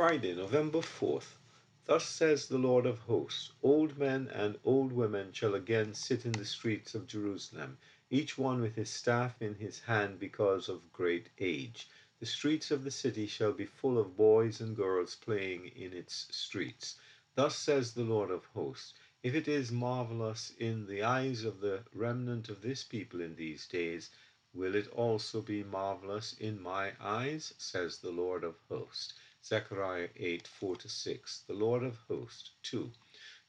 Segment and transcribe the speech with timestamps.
[0.00, 1.36] Friday, November 4th.
[1.84, 6.32] Thus says the Lord of hosts Old men and old women shall again sit in
[6.32, 7.76] the streets of Jerusalem,
[8.08, 11.86] each one with his staff in his hand because of great age.
[12.18, 16.28] The streets of the city shall be full of boys and girls playing in its
[16.30, 16.98] streets.
[17.34, 21.84] Thus says the Lord of hosts If it is marvelous in the eyes of the
[21.92, 24.08] remnant of this people in these days,
[24.54, 27.52] will it also be marvelous in my eyes?
[27.58, 29.12] says the Lord of hosts.
[29.42, 31.44] Zechariah 8 4 6.
[31.48, 32.50] The Lord of hosts.
[32.64, 32.92] 2.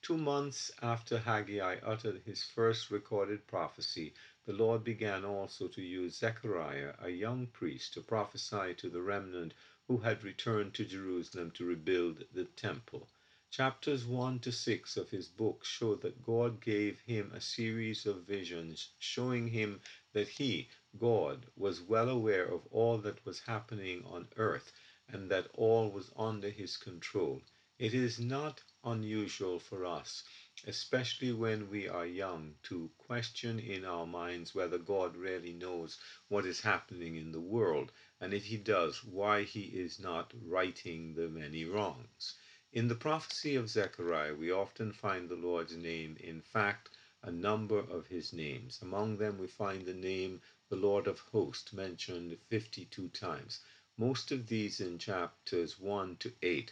[0.02, 4.14] Two months after Haggai uttered his first recorded prophecy,
[4.46, 9.54] the Lord began also to use Zechariah, a young priest, to prophesy to the remnant
[9.86, 13.10] who had returned to Jerusalem to rebuild the temple.
[13.50, 18.24] Chapters 1 to 6 of his book show that God gave him a series of
[18.24, 19.82] visions showing him
[20.14, 24.72] that he, God, was well aware of all that was happening on earth
[25.10, 27.42] and that all was under his control.
[27.80, 30.24] It is not unusual for us,
[30.68, 36.46] especially when we are young, to question in our minds whether God really knows what
[36.46, 41.28] is happening in the world, and if he does, why he is not righting the
[41.28, 42.36] many wrongs.
[42.74, 46.90] In the prophecy of Zechariah, we often find the Lord's name, in fact,
[47.24, 48.80] a number of his names.
[48.82, 53.60] Among them, we find the name the Lord of hosts mentioned 52 times,
[53.98, 56.72] most of these in chapters 1 to 8.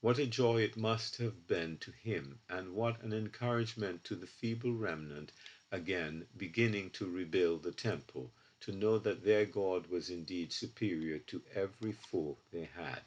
[0.00, 4.26] What a joy it must have been to him, and what an encouragement to the
[4.26, 5.32] feeble remnant,
[5.72, 11.42] again beginning to rebuild the temple, to know that their God was indeed superior to
[11.54, 13.02] every foe they had.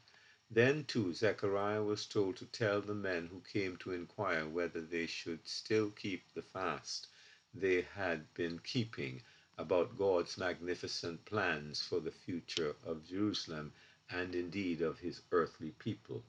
[0.52, 5.08] Then, too, Zechariah was told to tell the men who came to inquire whether they
[5.08, 7.08] should still keep the fast
[7.54, 9.22] they had been keeping
[9.58, 13.72] about God's magnificent plans for the future of Jerusalem
[14.10, 16.24] and indeed of his earthly people.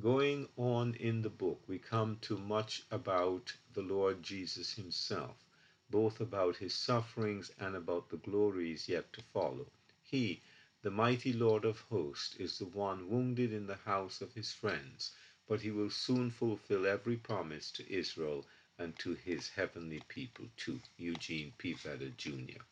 [0.00, 5.36] Going on in the book, we come to much about the Lord Jesus himself,
[5.90, 9.66] both about his sufferings and about the glories yet to follow.
[10.02, 10.42] He,
[10.82, 15.12] the mighty Lord of hosts, is the one wounded in the house of his friends,
[15.46, 18.46] but he will soon fulfill every promise to Israel
[18.78, 20.80] and to his heavenly people too.
[20.98, 21.74] Eugene P.
[21.74, 22.62] Vedder, Jr.